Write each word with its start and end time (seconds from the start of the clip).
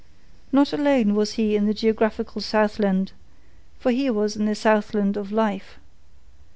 Not 0.51 0.73
alone 0.73 1.13
was 1.13 1.33
he 1.33 1.55
in 1.55 1.67
the 1.67 1.75
geographical 1.75 2.41
Southland, 2.41 3.11
for 3.77 3.91
he 3.91 4.09
was 4.09 4.35
in 4.35 4.45
the 4.45 4.55
Southland 4.55 5.15
of 5.15 5.31
life. 5.31 5.77